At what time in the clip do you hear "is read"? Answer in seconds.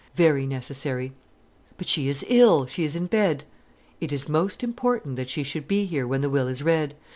6.47-6.95